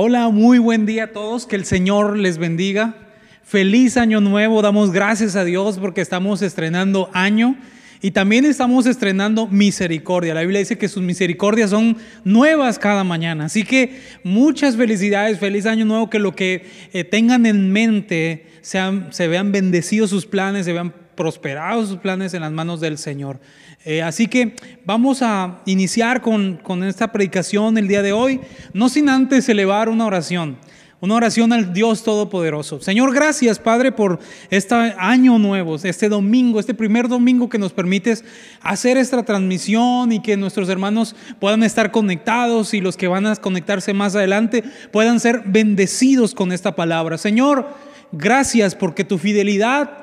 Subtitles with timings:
[0.00, 2.94] Hola, muy buen día a todos, que el Señor les bendiga.
[3.42, 7.56] Feliz año nuevo, damos gracias a Dios porque estamos estrenando año
[8.00, 10.34] y también estamos estrenando misericordia.
[10.34, 13.46] La Biblia dice que sus misericordias son nuevas cada mañana.
[13.46, 19.08] Así que muchas felicidades, feliz año nuevo, que lo que eh, tengan en mente sean,
[19.10, 23.40] se vean bendecidos sus planes, se vean prosperados sus planes en las manos del Señor.
[23.84, 24.54] Eh, así que
[24.84, 28.40] vamos a iniciar con, con esta predicación el día de hoy,
[28.72, 30.58] no sin antes elevar una oración.
[31.00, 32.80] Una oración al Dios Todopoderoso.
[32.80, 34.18] Señor, gracias Padre por
[34.50, 38.24] este año nuevo, este domingo, este primer domingo que nos permites
[38.62, 43.36] hacer esta transmisión y que nuestros hermanos puedan estar conectados y los que van a
[43.36, 47.16] conectarse más adelante puedan ser bendecidos con esta palabra.
[47.16, 47.68] Señor,
[48.10, 49.97] gracias porque tu fidelidad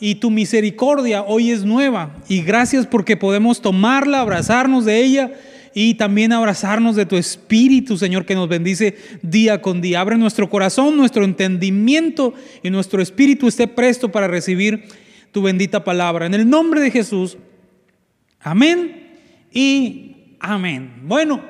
[0.00, 5.32] y tu misericordia hoy es nueva y gracias porque podemos tomarla, abrazarnos de ella
[5.74, 10.00] y también abrazarnos de tu Espíritu, Señor, que nos bendice día con día.
[10.00, 14.84] Abre nuestro corazón, nuestro entendimiento y nuestro espíritu esté presto para recibir
[15.30, 16.26] tu bendita palabra.
[16.26, 17.36] En el nombre de Jesús,
[18.40, 19.10] amén
[19.52, 21.02] y amén.
[21.04, 21.40] Bueno,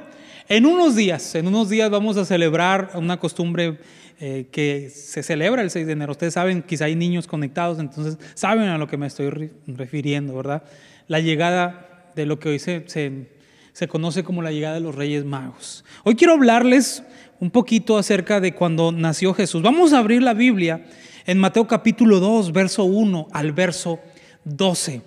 [0.49, 3.79] en unos días, en unos días vamos a celebrar una costumbre
[4.21, 6.13] eh, que se celebra el 6 de enero.
[6.13, 10.63] Ustedes saben, quizá hay niños conectados, entonces saben a lo que me estoy refiriendo, ¿verdad?
[11.09, 13.27] La llegada de lo que hoy se, se
[13.73, 15.85] se conoce como la llegada de los Reyes Magos.
[16.05, 17.03] Hoy quiero hablarles
[17.39, 19.63] un poquito acerca de cuando nació Jesús.
[19.63, 20.85] Vamos a abrir la Biblia
[21.27, 24.01] en Mateo capítulo 2, verso 1 al verso
[24.45, 25.03] 12.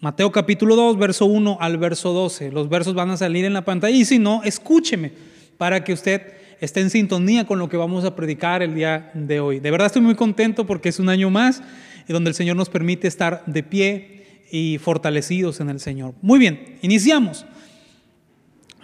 [0.00, 2.50] Mateo capítulo 2, verso 1 al verso 12.
[2.50, 5.12] Los versos van a salir en la pantalla y si no, escúcheme
[5.58, 9.40] para que usted esté en sintonía con lo que vamos a predicar el día de
[9.40, 9.58] hoy.
[9.58, 11.60] De verdad estoy muy contento porque es un año más
[12.06, 16.14] donde el Señor nos permite estar de pie y fortalecidos en el Señor.
[16.22, 17.44] Muy bien, iniciamos.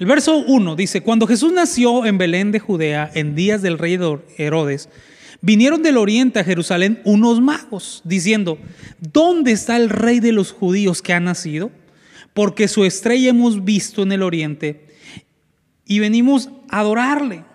[0.01, 3.97] El verso 1 dice, cuando Jesús nació en Belén de Judea en días del rey
[4.37, 4.89] Herodes,
[5.41, 8.59] vinieron del oriente a Jerusalén unos magos, diciendo,
[8.99, 11.71] ¿dónde está el rey de los judíos que ha nacido?
[12.35, 14.87] Porque su estrella hemos visto en el oriente
[15.85, 17.48] y venimos a adorarle.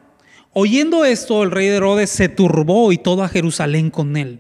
[0.54, 4.40] Oyendo esto, el rey de Herodes se turbó y todo a Jerusalén con él.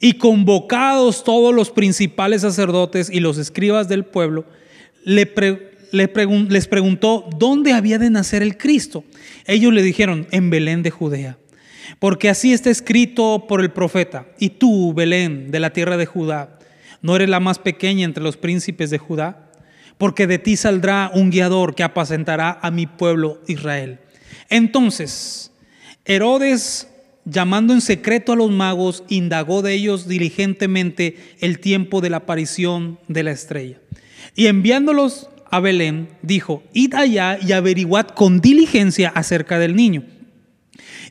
[0.00, 4.44] Y convocados todos los principales sacerdotes y los escribas del pueblo,
[5.04, 5.32] le
[5.92, 9.04] les preguntó dónde había de nacer el Cristo.
[9.46, 11.38] Ellos le dijeron, en Belén de Judea.
[11.98, 14.26] Porque así está escrito por el profeta.
[14.38, 16.58] Y tú, Belén, de la tierra de Judá,
[17.00, 19.50] no eres la más pequeña entre los príncipes de Judá,
[19.96, 24.00] porque de ti saldrá un guiador que apacentará a mi pueblo Israel.
[24.48, 25.52] Entonces,
[26.04, 26.88] Herodes
[27.30, 32.98] llamando en secreto a los magos, indagó de ellos diligentemente el tiempo de la aparición
[33.08, 33.78] de la estrella.
[34.34, 40.04] Y enviándolos a Belén, dijo, id allá y averiguad con diligencia acerca del niño.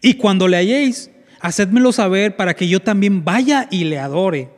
[0.01, 4.49] Y cuando le halléis, hacedmelo saber para que yo también vaya y le adore.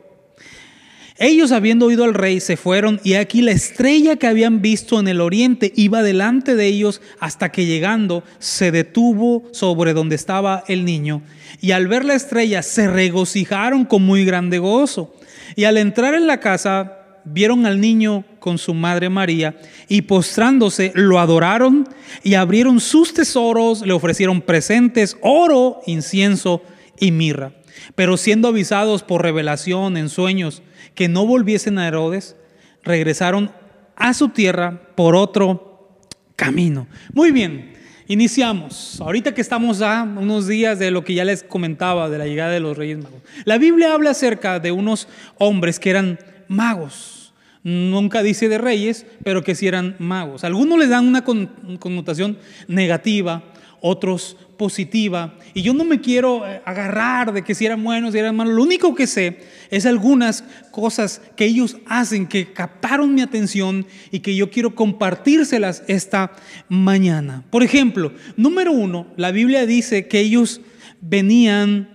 [1.22, 5.06] Ellos, habiendo oído al rey, se fueron y aquí la estrella que habían visto en
[5.06, 10.86] el oriente iba delante de ellos hasta que llegando se detuvo sobre donde estaba el
[10.86, 11.20] niño.
[11.60, 15.14] Y al ver la estrella se regocijaron con muy grande gozo.
[15.56, 20.90] Y al entrar en la casa vieron al niño con su madre María y postrándose
[20.94, 21.86] lo adoraron
[22.22, 26.62] y abrieron sus tesoros, le ofrecieron presentes, oro, incienso
[26.98, 27.52] y mirra.
[27.94, 30.62] Pero siendo avisados por revelación en sueños,
[31.00, 32.36] que no volviesen a Herodes,
[32.84, 33.50] regresaron
[33.96, 35.96] a su tierra por otro
[36.36, 36.88] camino.
[37.14, 37.72] Muy bien,
[38.06, 39.00] iniciamos.
[39.00, 42.50] Ahorita que estamos a unos días de lo que ya les comentaba de la llegada
[42.50, 43.22] de los Reyes Magos.
[43.46, 46.18] La Biblia habla acerca de unos hombres que eran
[46.48, 47.32] magos.
[47.62, 50.44] Nunca dice de reyes, pero que sí eran magos.
[50.44, 52.36] Algunos les dan una connotación
[52.68, 53.49] negativa,
[53.80, 55.38] otros positiva.
[55.54, 58.54] Y yo no me quiero eh, agarrar de que si eran buenos, si eran malos.
[58.54, 59.38] Lo único que sé
[59.70, 65.82] es algunas cosas que ellos hacen que captaron mi atención y que yo quiero compartírselas
[65.88, 66.32] esta
[66.68, 67.42] mañana.
[67.48, 70.60] Por ejemplo, número uno, la Biblia dice que ellos
[71.00, 71.88] venían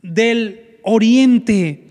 [0.00, 1.88] del oriente.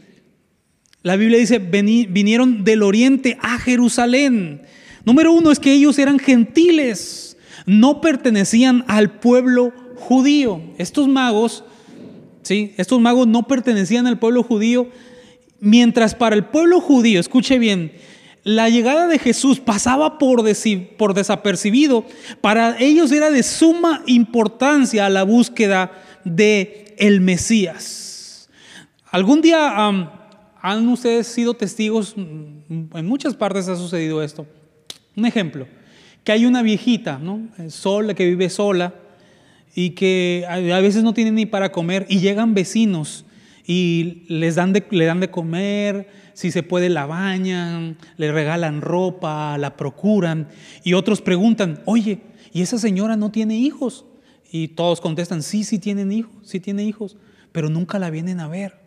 [1.03, 4.63] La Biblia dice, vinieron del oriente a Jerusalén.
[5.05, 10.61] Número uno es que ellos eran gentiles no pertenecían al pueblo judío.
[10.77, 11.63] Estos magos,
[12.43, 12.73] ¿sí?
[12.77, 14.89] Estos magos no pertenecían al pueblo judío,
[15.59, 17.93] mientras para el pueblo judío, escuche bien,
[18.43, 22.05] la llegada de Jesús pasaba por, desapercibido,
[22.41, 25.91] para ellos era de suma importancia la búsqueda
[26.25, 28.49] de el Mesías.
[29.11, 29.87] Algún día
[30.61, 34.47] han ustedes sido testigos, en muchas partes ha sucedido esto.
[35.15, 35.67] Un ejemplo
[36.23, 37.47] que hay una viejita, ¿no?
[37.69, 38.93] Sola, que vive sola,
[39.73, 43.25] y que a veces no tienen ni para comer y llegan vecinos
[43.65, 48.81] y les dan de, le dan de comer, si se puede la bañan, le regalan
[48.81, 50.49] ropa, la procuran
[50.83, 52.19] y otros preguntan, oye,
[52.51, 54.05] ¿y esa señora no tiene hijos?
[54.51, 57.15] Y todos contestan, sí, sí tienen hijos, sí tiene hijos,
[57.51, 58.79] pero nunca la vienen a ver.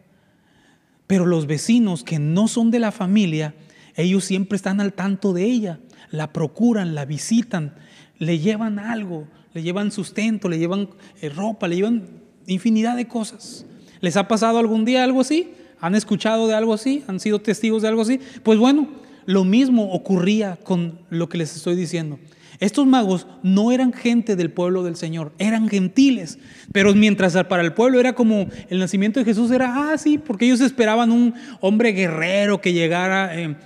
[1.07, 3.55] Pero los vecinos que no son de la familia,
[3.97, 5.81] ellos siempre están al tanto de ella,
[6.15, 7.75] la procuran, la visitan,
[8.19, 10.89] le llevan algo, le llevan sustento, le llevan
[11.21, 12.05] eh, ropa, le llevan
[12.47, 13.67] infinidad de cosas.
[14.01, 15.53] ¿Les ha pasado algún día algo así?
[15.81, 17.03] ¿Han escuchado de algo así?
[17.09, 18.21] ¿Han sido testigos de algo así?
[18.43, 18.89] Pues bueno,
[19.27, 22.19] lo mismo ocurría con lo que les estoy diciendo.
[22.61, 26.39] Estos magos no eran gente del pueblo del Señor, eran gentiles.
[26.73, 30.47] Pero mientras para el pueblo era como el nacimiento de Jesús era, ah, sí, porque
[30.47, 33.57] ellos esperaban un hombre guerrero que llegara eh,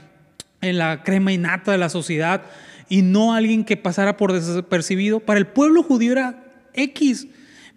[0.60, 2.42] en la crema innata de la sociedad
[2.88, 5.20] y no alguien que pasara por desapercibido.
[5.20, 6.44] Para el pueblo judío era
[6.74, 7.28] X.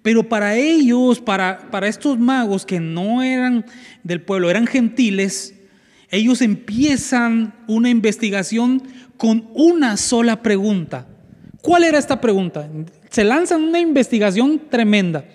[0.01, 3.65] Pero para ellos, para, para estos magos que no eran
[4.03, 5.53] del pueblo, eran gentiles,
[6.09, 8.81] ellos empiezan una investigación
[9.17, 11.07] con una sola pregunta.
[11.61, 12.67] ¿Cuál era esta pregunta?
[13.11, 15.25] Se lanzan una investigación tremenda,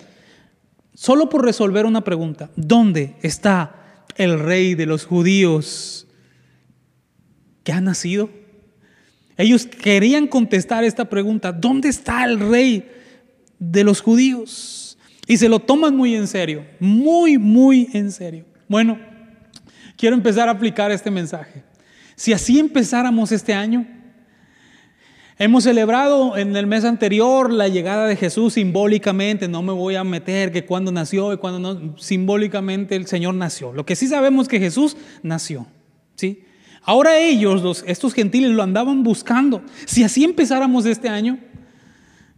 [0.93, 2.49] solo por resolver una pregunta.
[2.57, 6.06] ¿Dónde está el rey de los judíos
[7.67, 8.29] que ha nacido?
[9.35, 11.51] Ellos querían contestar esta pregunta.
[11.51, 12.89] ¿Dónde está el rey
[13.59, 14.97] de los judíos?
[15.27, 18.45] Y se lo toman muy en serio, muy, muy en serio.
[18.69, 18.97] Bueno,
[19.97, 21.61] quiero empezar a aplicar este mensaje.
[22.15, 23.85] Si así empezáramos este año,
[25.37, 30.05] hemos celebrado en el mes anterior la llegada de Jesús simbólicamente, no me voy a
[30.05, 33.73] meter que cuando nació y cuando no, simbólicamente el Señor nació.
[33.73, 35.67] Lo que sí sabemos es que Jesús nació,
[36.15, 36.45] ¿sí?
[36.87, 39.61] Ahora ellos, los, estos gentiles, lo andaban buscando.
[39.85, 41.37] Si así empezáramos este año,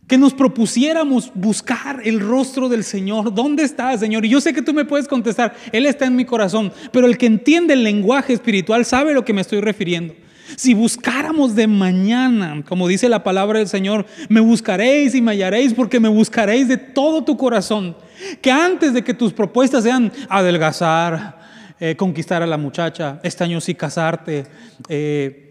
[0.07, 3.31] que nos propusiéramos buscar el rostro del Señor.
[3.31, 4.25] ¿Dónde está, Señor?
[4.25, 7.19] Y yo sé que tú me puedes contestar, Él está en mi corazón, pero el
[7.19, 10.15] que entiende el lenguaje espiritual sabe a lo que me estoy refiriendo.
[10.55, 15.75] Si buscáramos de mañana, como dice la palabra del Señor, me buscaréis y me hallaréis
[15.75, 17.95] porque me buscaréis de todo tu corazón.
[18.41, 21.38] Que antes de que tus propuestas sean adelgazar,
[21.79, 24.45] eh, conquistar a la muchacha, este año sí casarte,
[24.89, 25.49] eh,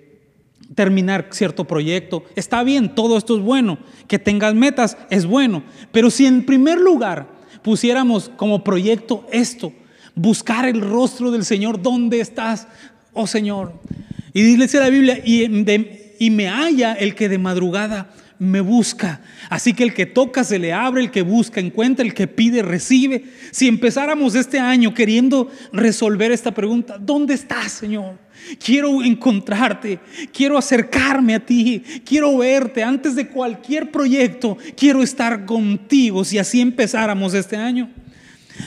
[0.75, 2.25] terminar cierto proyecto.
[2.37, 3.79] Está bien, todo esto es bueno.
[4.07, 5.63] Que tengas metas es bueno.
[5.93, 7.29] Pero si en primer lugar
[7.63, 9.73] pusiéramos como proyecto esto,
[10.15, 12.69] buscar el rostro del Señor, ¿dónde estás,
[13.13, 13.73] oh Señor?
[14.33, 15.45] Y dice la Biblia, y,
[16.19, 19.21] y me halla el que de madrugada me busca.
[19.51, 22.63] Así que el que toca se le abre, el que busca encuentra, el que pide
[22.63, 23.25] recibe.
[23.51, 28.19] Si empezáramos este año queriendo resolver esta pregunta, ¿dónde estás, Señor?
[28.65, 29.99] Quiero encontrarte,
[30.33, 36.61] quiero acercarme a ti, quiero verte antes de cualquier proyecto, quiero estar contigo si así
[36.61, 37.91] empezáramos este año.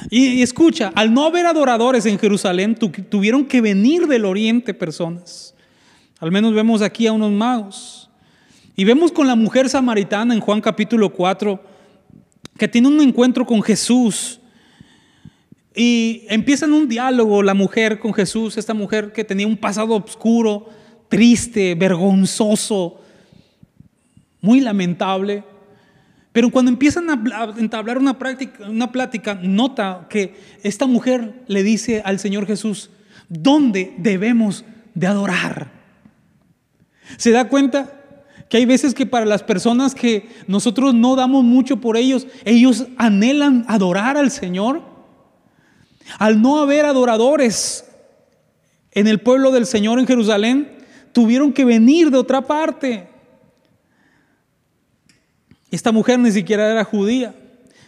[0.09, 5.53] Y, escucha, al no haber adoradores en Jerusalén, tuvieron que venir del oriente personas.
[6.19, 8.10] Al menos vemos aquí a unos magos.
[8.75, 11.61] Y vemos con la mujer samaritana en Juan capítulo 4
[12.57, 14.39] que tiene un encuentro con Jesús.
[15.75, 20.69] Y empiezan un diálogo la mujer con Jesús, esta mujer que tenía un pasado oscuro,
[21.09, 23.01] triste, vergonzoso,
[24.41, 25.43] muy lamentable.
[26.31, 32.01] Pero cuando empiezan a entablar una, práctica, una plática, nota que esta mujer le dice
[32.05, 32.89] al Señor Jesús,
[33.27, 35.71] ¿dónde debemos de adorar?
[37.17, 38.00] ¿Se da cuenta?
[38.51, 42.85] Que hay veces que para las personas que nosotros no damos mucho por ellos, ellos
[42.97, 44.81] anhelan adorar al Señor.
[46.19, 47.85] Al no haber adoradores
[48.91, 50.69] en el pueblo del Señor en Jerusalén,
[51.13, 53.07] tuvieron que venir de otra parte.
[55.71, 57.33] Esta mujer ni siquiera era judía.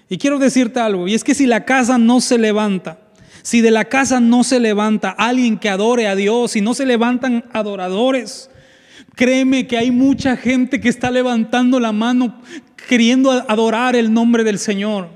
[0.07, 2.99] Y quiero decirte algo, y es que si la casa no se levanta,
[3.41, 6.85] si de la casa no se levanta alguien que adore a Dios, si no se
[6.85, 8.49] levantan adoradores,
[9.15, 12.41] créeme que hay mucha gente que está levantando la mano
[12.87, 15.09] queriendo adorar el nombre del Señor.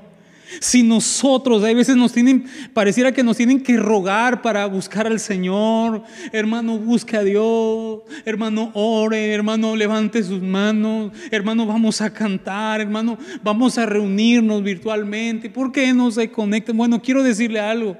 [0.60, 5.20] Si nosotros, a veces nos tienen, pareciera que nos tienen que rogar para buscar al
[5.20, 6.02] Señor,
[6.32, 13.18] hermano, busque a Dios, hermano, ore, hermano, levante sus manos, hermano, vamos a cantar, hermano,
[13.42, 15.50] vamos a reunirnos virtualmente.
[15.50, 16.78] ¿Por qué no se conecten?
[16.78, 17.98] Bueno, quiero decirle algo.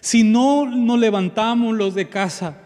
[0.00, 2.56] Si no nos levantamos los de casa,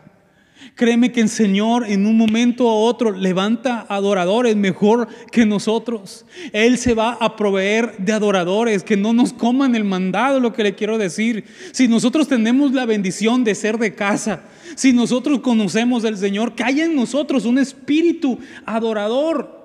[0.75, 6.25] Créeme que el Señor en un momento u otro levanta adoradores mejor que nosotros.
[6.53, 10.65] Él se va a proveer de adoradores que no nos coman el mandado, lo que
[10.65, 11.45] le quiero decir.
[11.73, 14.45] Si nosotros tenemos la bendición de ser de casa,
[14.75, 19.63] si nosotros conocemos del Señor, que haya en nosotros un espíritu adorador.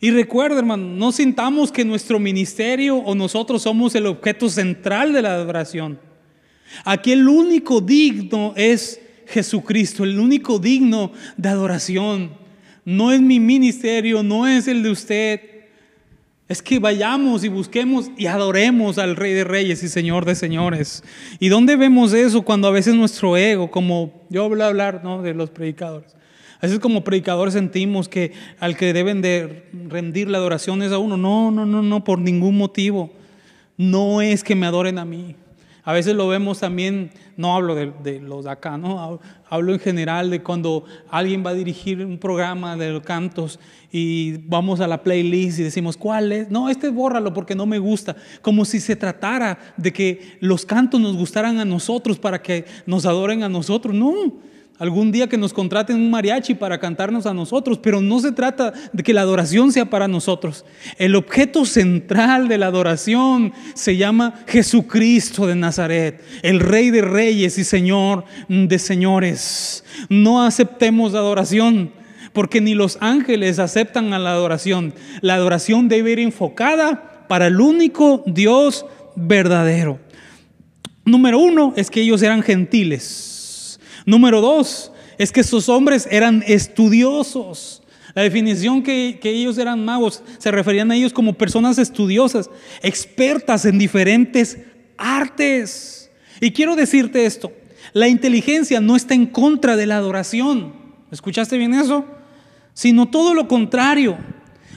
[0.00, 5.22] Y recuerda, hermano, no sintamos que nuestro ministerio o nosotros somos el objeto central de
[5.22, 6.07] la adoración.
[6.84, 12.30] Aquí el único digno es Jesucristo, el único digno de adoración.
[12.84, 15.40] No es mi ministerio, no es el de usted.
[16.48, 21.04] Es que vayamos y busquemos y adoremos al Rey de Reyes y Señor de Señores.
[21.38, 25.20] ¿Y dónde vemos eso cuando a veces nuestro ego, como yo voy a hablar ¿no?
[25.20, 26.16] de los predicadores,
[26.60, 30.98] a veces como predicadores sentimos que al que deben de rendir la adoración es a
[30.98, 31.16] uno.
[31.16, 33.12] No, no, no, no, por ningún motivo.
[33.76, 35.36] No es que me adoren a mí.
[35.88, 39.20] A veces lo vemos también, no hablo de, los de acá, ¿no?
[39.48, 43.58] hablo en general de cuando alguien va a dirigir un programa de los cantos
[43.90, 46.50] y vamos a la playlist y decimos, ¿cuál es?
[46.50, 48.14] No, este bórralo porque no me gusta.
[48.42, 53.06] Como si se tratara de que los cantos nos gustaran a nosotros para que nos
[53.06, 53.94] adoren a nosotros.
[53.94, 54.34] No,
[54.78, 58.72] Algún día que nos contraten un mariachi para cantarnos a nosotros, pero no se trata
[58.92, 60.64] de que la adoración sea para nosotros.
[60.98, 67.58] El objeto central de la adoración se llama Jesucristo de Nazaret, el Rey de Reyes
[67.58, 69.84] y Señor de Señores.
[70.08, 71.90] No aceptemos la adoración,
[72.32, 74.94] porque ni los ángeles aceptan a la adoración.
[75.22, 79.98] La adoración debe ir enfocada para el único Dios verdadero.
[81.04, 83.37] Número uno es que ellos eran gentiles.
[84.08, 87.82] Número dos, es que esos hombres eran estudiosos.
[88.14, 92.48] La definición que, que, ellos eran magos se referían a ellos como personas estudiosas,
[92.80, 94.56] expertas en diferentes
[94.96, 96.10] artes.
[96.40, 97.52] Y quiero decirte esto,
[97.92, 100.72] la inteligencia no está en contra de la adoración.
[101.10, 102.06] ¿Escuchaste bien eso?
[102.72, 104.16] Sino todo lo contrario.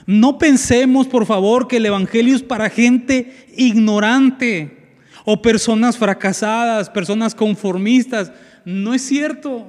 [0.06, 4.90] No pensemos, por favor, que el Evangelio es para gente ignorante
[5.24, 8.34] o personas fracasadas, personas conformistas.
[8.66, 9.68] No es cierto.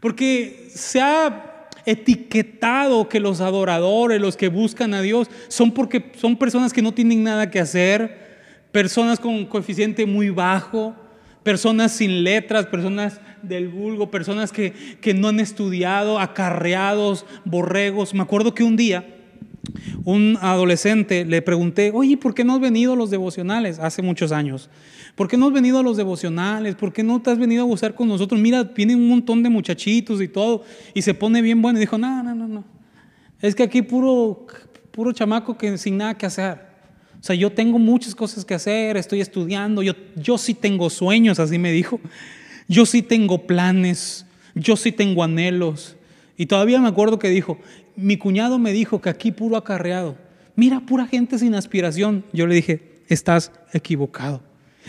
[0.00, 6.36] Porque se ha etiquetado que los adoradores, los que buscan a Dios, son porque son
[6.36, 8.28] personas que no tienen nada que hacer,
[8.72, 10.94] personas con coeficiente muy bajo,
[11.42, 18.12] personas sin letras, personas del vulgo, personas que, que no han estudiado, acarreados, borregos.
[18.12, 19.06] Me acuerdo que un día
[20.04, 23.78] un adolescente le pregunté, oye, ¿por qué no has venido a los devocionales?
[23.78, 24.68] Hace muchos años.
[25.18, 26.76] ¿Por qué no has venido a los devocionales?
[26.76, 28.40] ¿Por qué no te has venido a gozar con nosotros?
[28.40, 30.62] Mira, vienen un montón de muchachitos y todo,
[30.94, 31.76] y se pone bien bueno.
[31.76, 32.64] Y dijo, no, no, no, no.
[33.42, 34.46] Es que aquí puro,
[34.92, 36.60] puro chamaco que sin nada que hacer.
[37.20, 41.40] O sea, yo tengo muchas cosas que hacer, estoy estudiando, yo, yo sí tengo sueños,
[41.40, 41.98] así me dijo.
[42.68, 45.96] Yo sí tengo planes, yo sí tengo anhelos.
[46.36, 47.58] Y todavía me acuerdo que dijo,
[47.96, 50.16] mi cuñado me dijo que aquí puro acarreado.
[50.54, 52.24] Mira, pura gente sin aspiración.
[52.32, 54.47] Yo le dije, estás equivocado.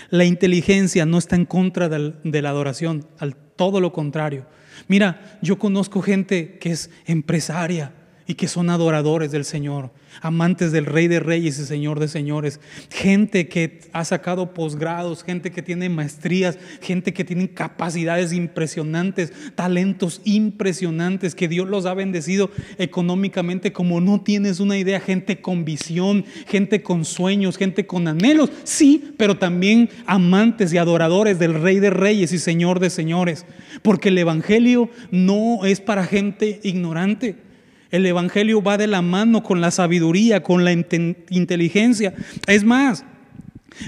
[0.10, 4.46] La inteligencia no está en contra de la adoración, al todo lo contrario.
[4.88, 7.93] Mira, yo conozco gente que es empresaria,
[8.29, 9.89] y que son adoradores del Señor,
[10.21, 12.59] amantes del Rey de Reyes y Señor de Señores,
[12.91, 20.21] gente que ha sacado posgrados, gente que tiene maestrías, gente que tiene capacidades impresionantes, talentos
[20.25, 26.24] impresionantes, que Dios los ha bendecido económicamente como no tienes una idea, gente con visión,
[26.45, 31.89] gente con sueños, gente con anhelos, sí, pero también amantes y adoradores del Rey de
[31.89, 33.48] Reyes y Señor de Señores,
[33.81, 37.49] porque el Evangelio no es para gente ignorante.
[37.91, 42.13] El Evangelio va de la mano con la sabiduría, con la inteligencia.
[42.46, 43.03] Es más,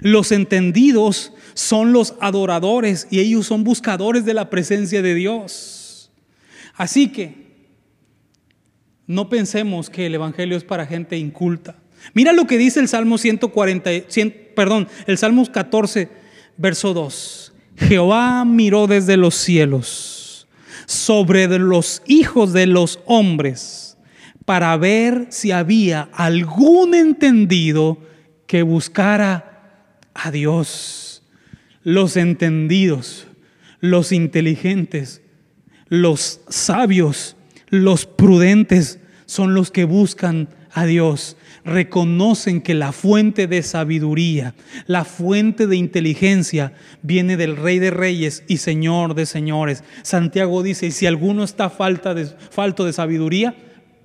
[0.01, 6.11] los entendidos son los adoradores y ellos son buscadores de la presencia de Dios.
[6.75, 7.51] Así que
[9.05, 11.75] no pensemos que el Evangelio es para gente inculta.
[12.13, 13.91] Mira lo que dice el Salmo 140,
[14.55, 16.09] perdón, el Salmo 14,
[16.57, 17.53] verso 2.
[17.77, 20.47] Jehová miró desde los cielos
[20.87, 23.80] sobre los hijos de los hombres
[24.51, 27.99] para ver si había algún entendido
[28.47, 29.79] que buscara
[30.13, 31.23] a Dios.
[31.83, 33.27] Los entendidos,
[33.79, 35.21] los inteligentes,
[35.87, 37.37] los sabios,
[37.69, 41.37] los prudentes son los que buscan a Dios.
[41.63, 44.53] Reconocen que la fuente de sabiduría,
[44.85, 49.85] la fuente de inteligencia viene del Rey de Reyes y Señor de Señores.
[50.01, 53.55] Santiago dice, si alguno está falta de, falto de sabiduría,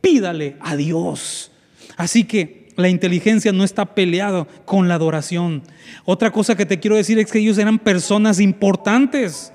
[0.07, 1.51] pídale a Dios.
[1.97, 5.65] Así que la inteligencia no está peleada con la adoración.
[6.05, 9.53] Otra cosa que te quiero decir es que ellos eran personas importantes.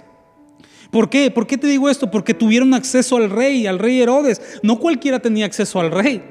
[0.91, 1.31] ¿Por qué?
[1.31, 2.11] ¿Por qué te digo esto?
[2.11, 4.41] Porque tuvieron acceso al rey, al rey Herodes.
[4.61, 6.21] No cualquiera tenía acceso al rey.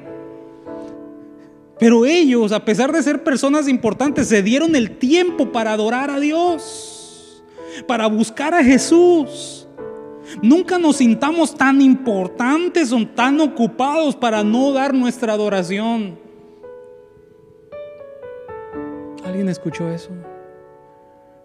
[1.79, 6.19] Pero ellos, a pesar de ser personas importantes, se dieron el tiempo para adorar a
[6.19, 7.43] Dios,
[7.87, 9.67] para buscar a Jesús.
[10.41, 16.19] Nunca nos sintamos tan importantes o tan ocupados para no dar nuestra adoración.
[19.25, 20.11] ¿Alguien escuchó eso?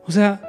[0.06, 0.40] O sea,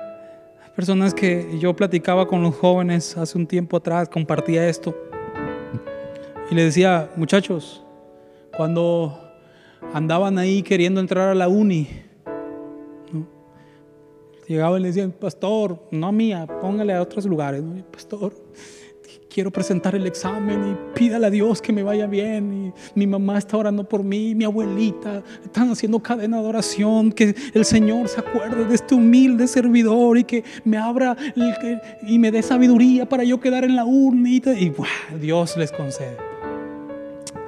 [0.75, 4.95] personas que yo platicaba con los jóvenes hace un tiempo atrás, compartía esto.
[6.49, 7.83] Y le decía, muchachos,
[8.55, 9.19] cuando
[9.93, 12.06] andaban ahí queriendo entrar a la uni,
[14.47, 18.33] llegaban y le decían, pastor, no mía, póngale a otros lugares, pastor,
[19.37, 22.73] quiero presentar el examen y pídale a Dios que me vaya bien.
[22.95, 27.35] Y mi mamá está orando por mí, mi abuelita, están haciendo cadena de oración, que
[27.53, 31.15] el Señor se acuerde de este humilde servidor y que me abra
[32.01, 34.27] y me dé sabiduría para yo quedar en la urna.
[34.27, 34.41] Y,
[35.19, 36.17] Dios les concede.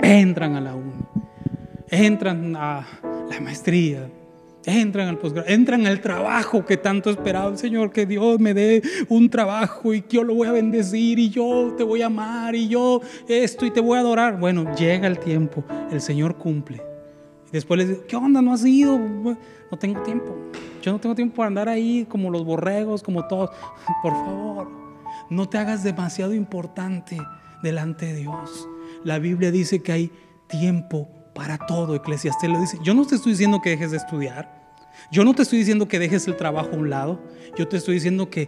[0.01, 1.09] Entran a la urna,
[1.89, 2.87] entran a
[3.29, 4.09] la maestría,
[4.69, 9.29] Entran al posgrado, entran al trabajo que tanto esperaba Señor, que Dios me dé un
[9.29, 12.67] trabajo y que yo lo voy a bendecir y yo te voy a amar y
[12.67, 14.39] yo esto y te voy a adorar.
[14.39, 16.81] Bueno, llega el tiempo, el Señor cumple.
[17.47, 18.41] Y después les dice, ¿qué onda?
[18.41, 18.97] ¿No has ido?
[18.97, 20.35] No tengo tiempo.
[20.81, 23.49] Yo no tengo tiempo para andar ahí como los borregos, como todos.
[24.03, 24.69] Por favor,
[25.29, 27.17] no te hagas demasiado importante
[27.63, 28.67] delante de Dios.
[29.03, 30.11] La Biblia dice que hay
[30.47, 31.95] tiempo para todo.
[31.95, 32.77] Eclesiastés lo dice.
[32.83, 34.58] Yo no te estoy diciendo que dejes de estudiar.
[35.11, 37.19] Yo no te estoy diciendo que dejes el trabajo a un lado.
[37.57, 38.47] Yo te estoy diciendo que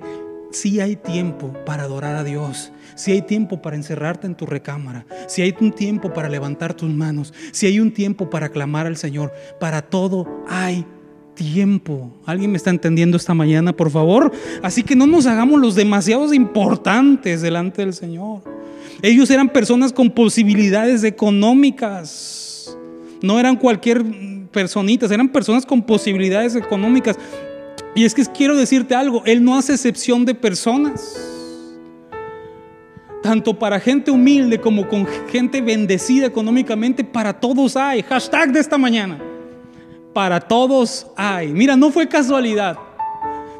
[0.51, 5.05] si hay tiempo para adorar a Dios, si hay tiempo para encerrarte en tu recámara,
[5.27, 8.97] si hay un tiempo para levantar tus manos, si hay un tiempo para clamar al
[8.97, 10.85] Señor, para todo hay
[11.35, 12.11] tiempo.
[12.25, 14.31] ¿Alguien me está entendiendo esta mañana, por favor?
[14.61, 18.43] Así que no nos hagamos los demasiados importantes delante del Señor.
[19.01, 22.51] Ellos eran personas con posibilidades económicas
[23.21, 24.03] no eran cualquier
[24.51, 27.17] personitas, eran personas con posibilidades económicas.
[27.95, 31.17] Y es que quiero decirte algo, Él no hace excepción de personas.
[33.23, 38.01] Tanto para gente humilde como con gente bendecida económicamente, para todos hay.
[38.03, 39.19] Hashtag de esta mañana.
[40.13, 41.49] Para todos hay.
[41.49, 42.77] Mira, no fue casualidad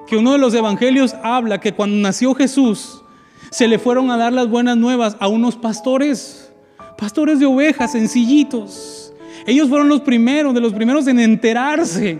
[0.08, 3.02] que uno de los evangelios habla que cuando nació Jesús,
[3.50, 6.52] se le fueron a dar las buenas nuevas a unos pastores,
[6.98, 9.01] pastores de ovejas sencillitos
[9.46, 12.20] ellos fueron los primeros, de los primeros en enterarse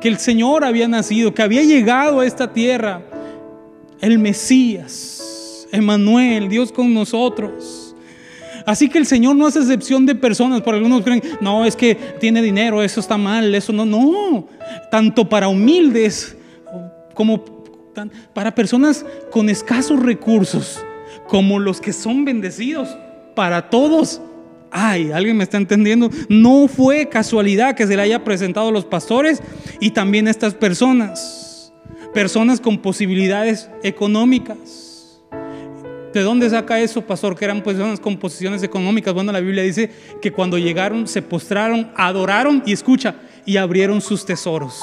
[0.00, 3.02] que el Señor había nacido, que había llegado a esta tierra
[4.00, 7.94] el Mesías, Emanuel, Dios con nosotros.
[8.66, 10.60] Así que el Señor no hace excepción de personas.
[10.62, 14.48] Por algunos creen, no, es que tiene dinero, eso está mal, eso no, no.
[14.90, 16.36] Tanto para humildes
[17.14, 17.44] como
[18.32, 20.84] para personas con escasos recursos,
[21.28, 22.96] como los que son bendecidos,
[23.34, 24.20] para todos
[24.74, 26.08] Ay, ¿alguien me está entendiendo?
[26.30, 29.42] No fue casualidad que se le haya presentado a los pastores
[29.80, 31.74] y también a estas personas,
[32.14, 35.20] personas con posibilidades económicas.
[36.14, 37.36] ¿De dónde saca eso, pastor?
[37.36, 39.12] Que eran personas con posiciones económicas.
[39.12, 39.90] Bueno, la Biblia dice
[40.22, 44.80] que cuando llegaron se postraron, adoraron y escucha, y abrieron sus tesoros.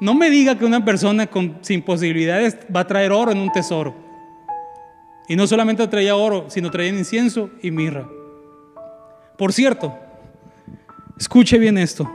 [0.00, 3.52] No me diga que una persona con, sin posibilidades va a traer oro en un
[3.52, 3.94] tesoro.
[5.28, 8.08] Y no solamente traía oro, sino traía incienso y mirra.
[9.38, 9.96] Por cierto,
[11.16, 12.10] escuche bien esto.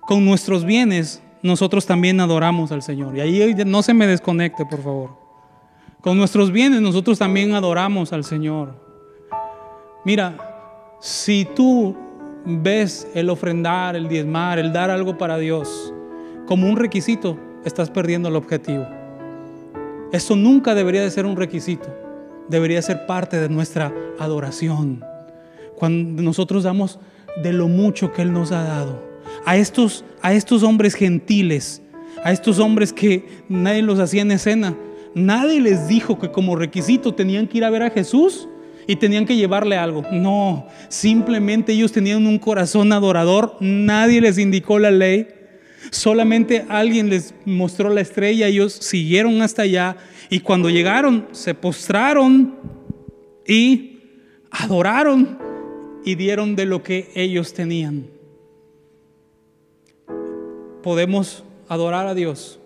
[0.00, 3.14] Con nuestros bienes nosotros también adoramos al Señor.
[3.14, 5.10] Y ahí no se me desconecte, por favor.
[6.00, 8.74] Con nuestros bienes nosotros también adoramos al Señor.
[10.06, 11.94] Mira, si tú
[12.46, 15.92] ves el ofrendar, el diezmar, el dar algo para Dios
[16.46, 17.36] como un requisito,
[17.66, 18.86] estás perdiendo el objetivo.
[20.10, 21.94] Eso nunca debería de ser un requisito.
[22.48, 25.04] Debería ser parte de nuestra adoración
[25.76, 26.98] cuando nosotros damos
[27.42, 29.06] de lo mucho que Él nos ha dado.
[29.44, 31.82] A estos, a estos hombres gentiles,
[32.24, 34.74] a estos hombres que nadie los hacía en escena,
[35.14, 38.48] nadie les dijo que como requisito tenían que ir a ver a Jesús
[38.86, 40.02] y tenían que llevarle algo.
[40.12, 45.28] No, simplemente ellos tenían un corazón adorador, nadie les indicó la ley,
[45.90, 49.96] solamente alguien les mostró la estrella, ellos siguieron hasta allá
[50.30, 52.56] y cuando llegaron se postraron
[53.46, 54.00] y
[54.50, 55.45] adoraron
[56.06, 58.06] y dieron de lo que ellos tenían.
[60.80, 62.60] Podemos adorar a Dios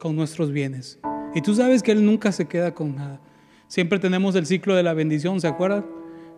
[0.00, 0.98] con nuestros bienes.
[1.32, 3.20] Y tú sabes que Él nunca se queda con nada.
[3.68, 5.86] Siempre tenemos el ciclo de la bendición, ¿se acuerdan?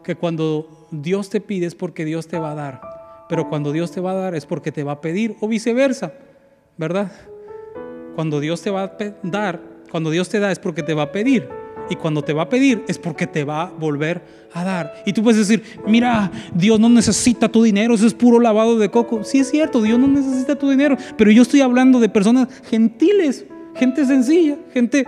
[0.04, 3.24] Que cuando Dios te pide es porque Dios te va a dar.
[3.26, 6.12] Pero cuando Dios te va a dar es porque te va a pedir o viceversa,
[6.76, 7.10] ¿verdad?
[8.16, 11.12] Cuando Dios te va a dar, cuando Dios te da es porque te va a
[11.12, 11.48] pedir.
[11.90, 15.02] Y cuando te va a pedir es porque te va a volver a dar.
[15.04, 18.90] Y tú puedes decir, mira, Dios no necesita tu dinero, eso es puro lavado de
[18.90, 19.24] coco.
[19.24, 23.44] Sí es cierto, Dios no necesita tu dinero, pero yo estoy hablando de personas gentiles,
[23.74, 25.06] gente sencilla, gente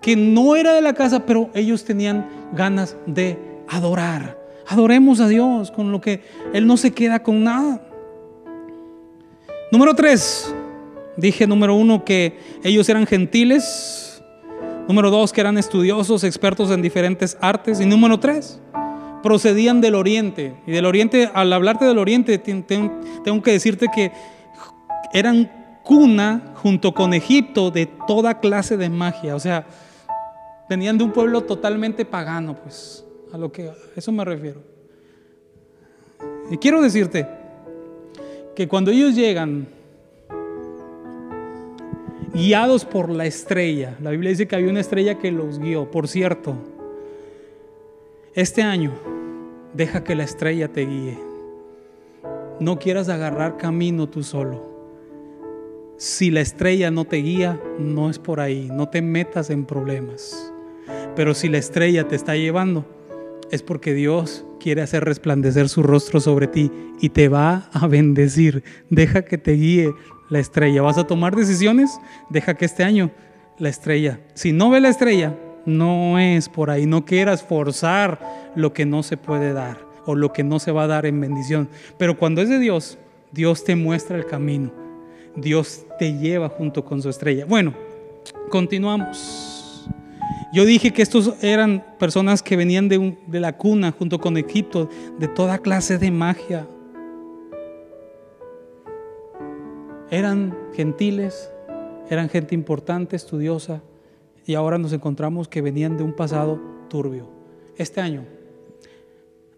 [0.00, 4.38] que no era de la casa, pero ellos tenían ganas de adorar.
[4.68, 7.82] Adoremos a Dios con lo que Él no se queda con nada.
[9.72, 10.54] Número tres,
[11.16, 14.05] dije número uno que ellos eran gentiles.
[14.88, 17.80] Número dos, que eran estudiosos, expertos en diferentes artes.
[17.80, 18.60] Y número tres,
[19.22, 20.54] procedían del oriente.
[20.66, 24.12] Y del oriente, al hablarte del oriente, tengo que decirte que
[25.12, 29.34] eran cuna junto con Egipto de toda clase de magia.
[29.34, 29.66] O sea,
[30.68, 34.62] venían de un pueblo totalmente pagano, pues, a lo que a eso me refiero.
[36.50, 37.26] Y quiero decirte
[38.54, 39.66] que cuando ellos llegan
[42.32, 46.08] guiados por la estrella, la Biblia dice que había una estrella que los guió, por
[46.08, 46.56] cierto,
[48.34, 48.92] este año
[49.72, 51.18] deja que la estrella te guíe.
[52.60, 54.76] No quieras agarrar camino tú solo.
[55.98, 60.52] Si la estrella no te guía, no es por ahí, no te metas en problemas.
[61.14, 62.84] Pero si la estrella te está llevando,
[63.50, 68.64] es porque Dios quiere hacer resplandecer su rostro sobre ti y te va a bendecir.
[68.90, 69.90] Deja que te guíe
[70.28, 70.82] la estrella.
[70.82, 71.98] ¿Vas a tomar decisiones?
[72.30, 73.10] Deja que este año
[73.58, 74.20] la estrella.
[74.34, 76.86] Si no ve la estrella, no es por ahí.
[76.86, 80.84] No quieras forzar lo que no se puede dar o lo que no se va
[80.84, 81.68] a dar en bendición.
[81.98, 82.98] Pero cuando es de Dios,
[83.32, 84.72] Dios te muestra el camino.
[85.36, 87.44] Dios te lleva junto con su estrella.
[87.44, 87.74] Bueno,
[88.48, 89.55] continuamos.
[90.52, 95.28] Yo dije que estos eran personas que venían de, la cuna junto con Egipto, de
[95.28, 96.66] toda clase de magia.
[100.10, 101.50] Eran gentiles,
[102.08, 103.82] eran gente importante, estudiosa,
[104.46, 107.28] y ahora nos encontramos que venían de un pasado turbio.
[107.76, 108.24] Este año,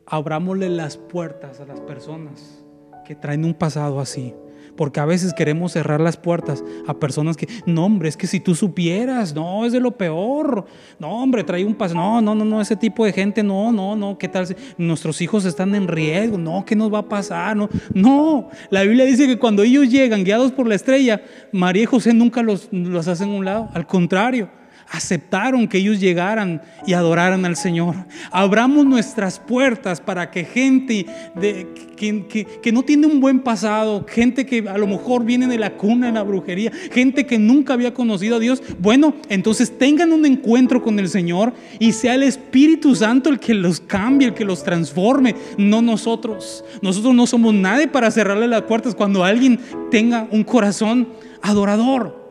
[0.07, 2.65] abrámosle las puertas a las personas
[3.05, 4.35] que traen un pasado así.
[4.79, 8.39] Porque a veces queremos cerrar las puertas a personas que, no, hombre, es que si
[8.39, 10.67] tú supieras, no, es de lo peor.
[11.01, 11.97] No, hombre, trae un paso.
[11.97, 14.47] No, no, no, no, ese tipo de gente, no, no, no, ¿qué tal?
[14.77, 17.57] Nuestros hijos están en riesgo, no, ¿qué nos va a pasar?
[17.57, 18.51] No, no.
[18.71, 22.43] La Biblia dice que cuando ellos llegan guiados por la estrella, María y José nunca
[22.43, 23.69] los, los hacen a un lado.
[23.75, 24.49] Al contrario,
[24.91, 27.95] aceptaron que ellos llegaran y adoraran al Señor.
[28.31, 34.69] Abramos nuestras puertas para que gente de, que, no tiene un buen pasado, gente que
[34.69, 38.37] a lo mejor viene de la cuna en la brujería, gente que nunca había conocido
[38.37, 43.29] a Dios, bueno, entonces tengan un encuentro con el Señor y sea el Espíritu Santo
[43.31, 46.65] el que los cambie, el que los transforme, no nosotros.
[46.81, 51.09] Nosotros no somos nadie para cerrarle las puertas cuando alguien tenga un corazón
[51.43, 52.28] adorador.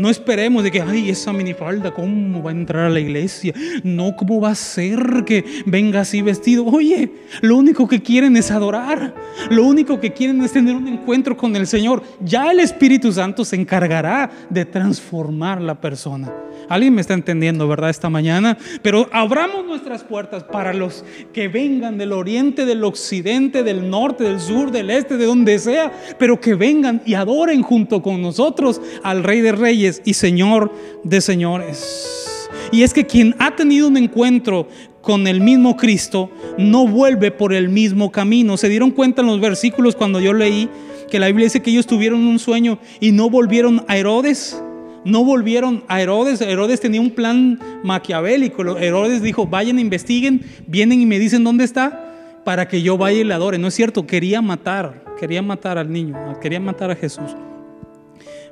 [0.00, 3.52] No esperemos de que, ay, esa minifalda, ¿cómo va a entrar a la iglesia?
[3.84, 6.64] No, ¿cómo va a ser que venga así vestido?
[6.64, 9.14] Oye, lo único que quieren es adorar.
[9.50, 12.02] Lo único que quieren es tener un encuentro con el Señor.
[12.18, 16.32] Ya el Espíritu Santo se encargará de transformar la persona.
[16.70, 17.90] Alguien me está entendiendo, ¿verdad?
[17.90, 18.56] Esta mañana.
[18.80, 24.38] Pero abramos nuestras puertas para los que vengan del oriente, del occidente, del norte, del
[24.38, 29.24] sur, del este, de donde sea, pero que vengan y adoren junto con nosotros al
[29.24, 32.38] Rey de Reyes y Señor de Señores.
[32.70, 34.68] Y es que quien ha tenido un encuentro
[35.02, 38.56] con el mismo Cristo no vuelve por el mismo camino.
[38.56, 40.68] ¿Se dieron cuenta en los versículos cuando yo leí
[41.10, 44.62] que la Biblia dice que ellos tuvieron un sueño y no volvieron a Herodes?
[45.04, 46.40] No volvieron a Herodes.
[46.40, 48.76] Herodes tenía un plan maquiavélico.
[48.76, 53.24] Herodes dijo, vayan, investiguen, vienen y me dicen dónde está para que yo vaya y
[53.24, 53.58] le adore.
[53.58, 57.34] No es cierto, quería matar, quería matar al niño, quería matar a Jesús.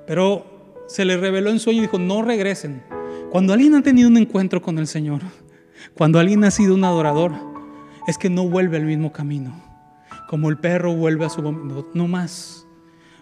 [0.07, 0.47] Pero
[0.87, 2.83] se le reveló en sueño y dijo, no regresen.
[3.31, 5.21] Cuando alguien ha tenido un encuentro con el Señor,
[5.95, 7.33] cuando alguien ha sido un adorador,
[8.07, 9.63] es que no vuelve al mismo camino.
[10.29, 12.67] Como el perro vuelve a su no, no más.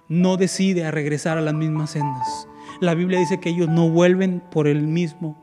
[0.08, 2.46] No decide a regresar a las mismas sendas
[2.80, 5.36] la Biblia dice que ellos no vuelven por el mismo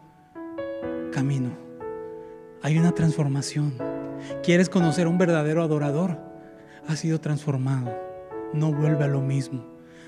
[1.11, 1.51] camino.
[2.61, 3.73] Hay una transformación.
[4.43, 6.19] ¿Quieres conocer a un verdadero adorador?
[6.87, 7.93] Ha sido transformado.
[8.53, 9.65] No vuelve a lo mismo.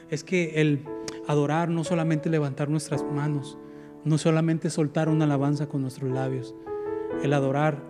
[0.09, 0.85] Es que el
[1.27, 3.57] adorar no solamente levantar nuestras manos,
[4.03, 6.55] no solamente soltar una alabanza con nuestros labios.
[7.23, 7.81] El adorar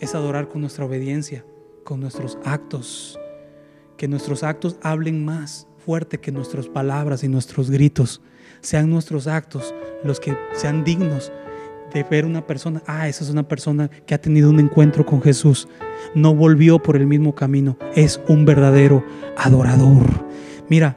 [0.00, 1.44] es adorar con nuestra obediencia,
[1.84, 3.18] con nuestros actos.
[3.96, 8.20] Que nuestros actos hablen más fuerte que nuestras palabras y nuestros gritos.
[8.60, 9.72] Sean nuestros actos
[10.02, 11.30] los que sean dignos
[11.94, 15.22] de ver una persona, ah, esa es una persona que ha tenido un encuentro con
[15.22, 15.68] Jesús.
[16.16, 17.78] No volvió por el mismo camino.
[17.94, 19.04] Es un verdadero
[19.36, 20.26] adorador.
[20.68, 20.96] Mira,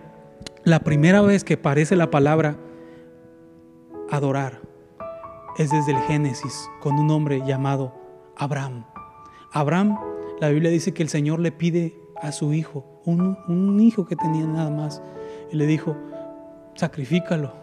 [0.64, 2.58] la primera vez que aparece la palabra
[4.10, 4.60] adorar
[5.60, 7.94] es desde el Génesis con un hombre llamado
[8.36, 8.86] Abraham.
[9.54, 10.00] Abraham,
[10.42, 14.46] la Biblia dice que el Señor le pide a su hijo, un, hijo que tenía
[14.46, 15.02] nada más,
[15.52, 15.96] y le dijo,
[16.76, 17.54] sacrifícalo.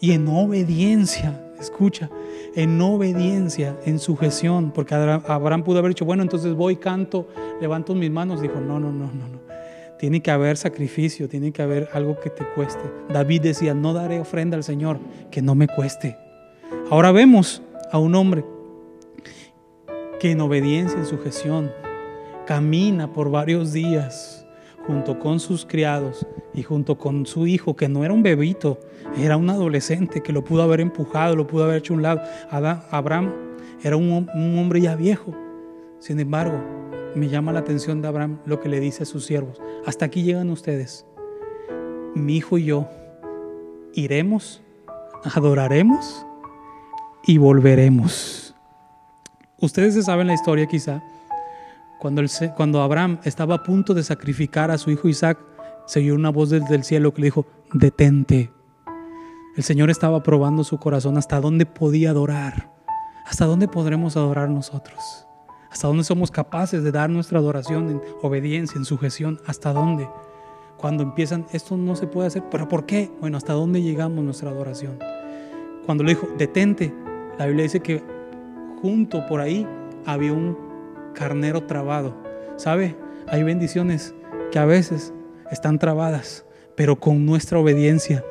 [0.00, 2.08] y en obediencia, escucha,
[2.54, 7.28] en obediencia, en sujeción, porque Abraham pudo haber dicho, bueno, entonces voy, canto,
[7.60, 9.38] levanto mis manos, dijo, no, no, no, no, no.
[9.98, 12.82] Tiene que haber sacrificio, tiene que haber algo que te cueste.
[13.08, 16.16] David decía, no daré ofrenda al Señor que no me cueste.
[16.90, 18.44] Ahora vemos a un hombre
[20.20, 21.72] que en obediencia, en sujeción,
[22.46, 24.37] camina por varios días
[24.88, 28.80] junto con sus criados y junto con su hijo, que no era un bebito,
[29.18, 32.22] era un adolescente que lo pudo haber empujado, lo pudo haber hecho a un lado.
[32.50, 33.34] Abraham
[33.82, 35.34] era un, un hombre ya viejo.
[35.98, 36.58] Sin embargo,
[37.14, 39.60] me llama la atención de Abraham lo que le dice a sus siervos.
[39.84, 41.04] Hasta aquí llegan ustedes.
[42.14, 42.88] Mi hijo y yo
[43.92, 44.62] iremos,
[45.22, 46.24] adoraremos
[47.26, 48.54] y volveremos.
[49.60, 51.02] Ustedes se saben la historia quizá.
[51.98, 55.38] Cuando, Abraham estaba a punto de sacrificar a su hijo Isaac,
[55.86, 58.52] se oyó una voz desde el cielo que le dijo, detente.
[59.56, 62.70] El Señor estaba probando su corazón hasta dónde podía adorar.
[63.26, 65.26] ¿Hasta dónde podremos adorar nosotros?
[65.70, 69.40] ¿Hasta dónde somos capaces de dar nuestra adoración en obediencia, en sujeción?
[69.46, 70.08] ¿Hasta dónde?
[70.76, 73.10] Cuando empiezan, esto no se puede hacer, pero ¿por qué?
[73.20, 74.98] Bueno, ¿hasta dónde llegamos nuestra adoración?
[75.84, 76.94] Cuando le dijo, detente,
[77.38, 78.04] la Biblia dice que
[78.80, 79.66] junto por ahí
[80.06, 80.67] había un
[81.18, 82.16] carnero trabado.
[82.56, 82.96] ¿Sabe?
[83.26, 84.14] Hay bendiciones
[84.52, 85.12] que a veces
[85.50, 86.44] están trabadas,
[86.76, 88.24] pero con nuestra obediencia,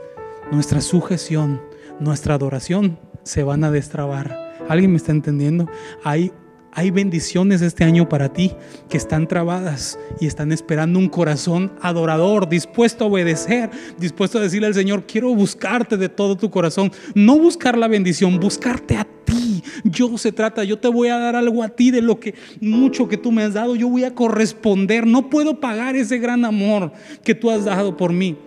[0.51, 1.61] nuestra sujeción,
[1.99, 4.55] nuestra adoración se van a destrabar.
[4.69, 5.69] ¿Alguien me está entendiendo?
[6.03, 6.31] Hay
[6.77, 8.51] hay bendiciones este año para ti
[8.87, 14.67] que están trabadas y están esperando un corazón adorador, dispuesto a obedecer, dispuesto a decirle
[14.67, 16.91] al Señor, quiero buscarte de todo tu corazón.
[17.15, 19.46] No buscar la bendición, buscarte a ti.
[19.83, 23.07] Yo se trata, yo te voy a dar algo a ti de lo que mucho
[23.07, 25.05] que tú me has dado, yo voy a corresponder.
[25.05, 26.91] No puedo pagar ese gran amor
[27.23, 28.37] que tú has dado por mí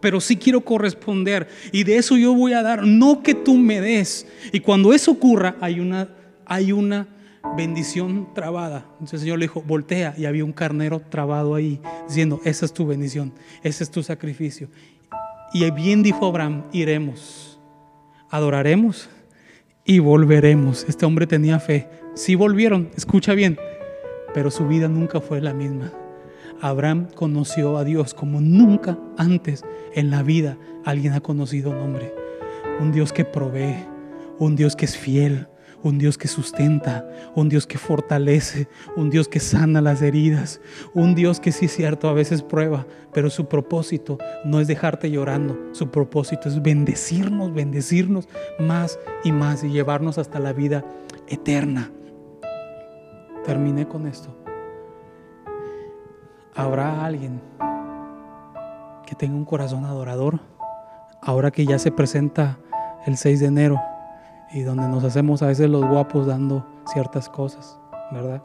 [0.00, 3.80] pero sí quiero corresponder y de eso yo voy a dar, no que tú me
[3.80, 4.26] des.
[4.52, 6.08] Y cuando eso ocurra, hay una,
[6.46, 7.06] hay una
[7.56, 8.86] bendición trabada.
[8.92, 12.72] Entonces el Señor le dijo, voltea y había un carnero trabado ahí, diciendo, esa es
[12.72, 14.68] tu bendición, ese es tu sacrificio.
[15.52, 17.60] Y bien dijo Abraham, iremos,
[18.30, 19.08] adoraremos
[19.84, 20.84] y volveremos.
[20.88, 21.88] Este hombre tenía fe.
[22.14, 23.58] Sí volvieron, escucha bien,
[24.34, 25.92] pero su vida nunca fue la misma.
[26.60, 29.64] Abraham conoció a Dios como nunca antes
[29.94, 32.14] en la vida alguien ha conocido un hombre.
[32.80, 33.86] Un Dios que provee,
[34.38, 35.48] un Dios que es fiel,
[35.82, 40.60] un Dios que sustenta, un Dios que fortalece, un Dios que sana las heridas,
[40.94, 45.10] un Dios que sí es cierto, a veces prueba, pero su propósito no es dejarte
[45.10, 50.84] llorando, su propósito es bendecirnos, bendecirnos más y más y llevarnos hasta la vida
[51.28, 51.90] eterna.
[53.44, 54.36] Terminé con esto.
[56.54, 57.40] ¿Habrá alguien
[59.06, 60.40] que tenga un corazón adorador
[61.22, 62.58] ahora que ya se presenta
[63.06, 63.89] el 6 de enero?
[64.52, 67.78] Y donde nos hacemos a veces los guapos dando ciertas cosas,
[68.10, 68.42] ¿verdad?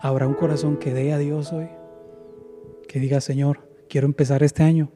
[0.00, 1.68] Habrá un corazón que dé a Dios hoy,
[2.88, 4.90] que diga, Señor, quiero empezar este año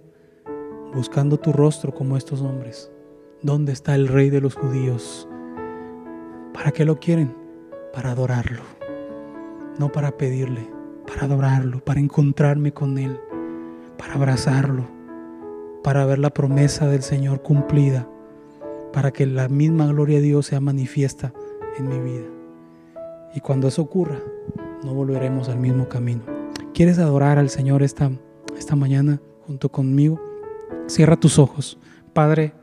[0.94, 2.90] buscando tu rostro como estos hombres.
[3.42, 5.28] ¿Dónde está el rey de los judíos?
[6.52, 7.34] ¿Para qué lo quieren?
[7.92, 8.62] Para adorarlo,
[9.78, 10.68] no para pedirle,
[11.06, 13.18] para adorarlo, para encontrarme con Él,
[13.98, 14.84] para abrazarlo,
[15.82, 18.06] para ver la promesa del Señor cumplida
[18.92, 21.32] para que la misma gloria de Dios sea manifiesta
[21.78, 22.26] en mi vida.
[23.34, 24.18] Y cuando eso ocurra,
[24.84, 26.22] no volveremos al mismo camino.
[26.74, 28.10] ¿Quieres adorar al Señor esta,
[28.58, 30.20] esta mañana junto conmigo?
[30.86, 31.78] Cierra tus ojos.
[32.12, 32.54] Padre,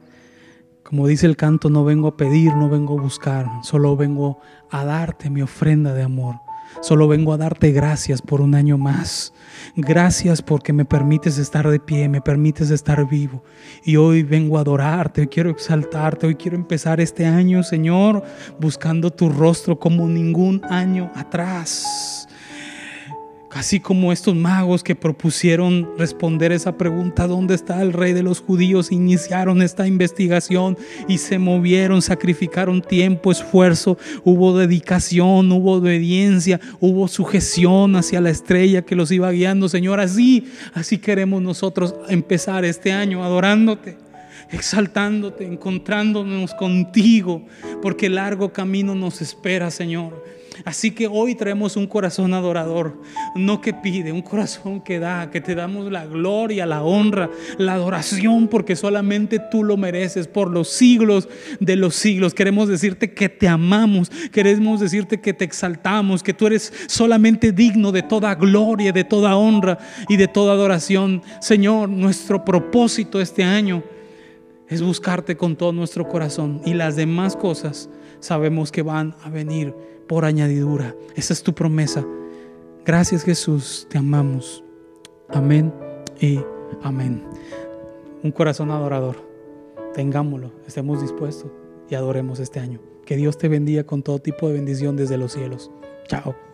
[0.84, 4.86] como dice el canto, no vengo a pedir, no vengo a buscar, solo vengo a
[4.86, 6.36] darte mi ofrenda de amor.
[6.82, 9.34] Solo vengo a darte gracias por un año más.
[9.76, 13.44] Gracias porque me permites estar de pie, me permites estar vivo.
[13.84, 18.24] Y hoy vengo a adorarte, hoy quiero exaltarte, hoy quiero empezar este año, Señor,
[18.60, 22.17] buscando tu rostro como ningún año atrás.
[23.52, 28.42] Así como estos magos que propusieron responder esa pregunta, ¿dónde está el rey de los
[28.42, 28.92] judíos?
[28.92, 37.96] Iniciaron esta investigación y se movieron, sacrificaron tiempo, esfuerzo, hubo dedicación, hubo obediencia, hubo sujeción
[37.96, 39.70] hacia la estrella que los iba guiando.
[39.70, 43.98] Señor, así, así queremos nosotros empezar este año adorándote
[44.50, 47.46] exaltándote, encontrándonos contigo,
[47.82, 50.24] porque largo camino nos espera, Señor.
[50.66, 53.02] Así que hoy traemos un corazón adorador,
[53.36, 57.74] no que pide, un corazón que da, que te damos la gloria, la honra, la
[57.74, 61.28] adoración, porque solamente tú lo mereces por los siglos
[61.60, 62.34] de los siglos.
[62.34, 67.92] Queremos decirte que te amamos, queremos decirte que te exaltamos, que tú eres solamente digno
[67.92, 71.22] de toda gloria, de toda honra y de toda adoración.
[71.42, 73.84] Señor, nuestro propósito este año
[74.68, 79.74] es buscarte con todo nuestro corazón y las demás cosas sabemos que van a venir
[80.08, 80.96] por añadidura.
[81.16, 82.06] Esa es tu promesa.
[82.86, 84.64] Gracias Jesús, te amamos.
[85.30, 85.74] Amén
[86.20, 86.40] y
[86.84, 87.24] amén.
[88.24, 89.18] Un corazón adorador.
[89.94, 91.52] Tengámoslo, estemos dispuestos
[91.90, 92.80] y adoremos este año.
[93.06, 95.72] Que Dios te bendiga con todo tipo de bendición desde los cielos.
[96.08, 96.47] Chao.